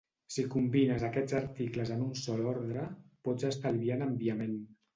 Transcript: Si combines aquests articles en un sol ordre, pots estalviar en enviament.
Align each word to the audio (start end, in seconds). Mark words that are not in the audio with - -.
Si 0.35 0.43
combines 0.53 1.05
aquests 1.09 1.35
articles 1.41 1.93
en 1.97 2.01
un 2.07 2.17
sol 2.23 2.43
ordre, 2.55 2.89
pots 3.29 3.49
estalviar 3.53 4.01
en 4.03 4.09
enviament. 4.11 4.61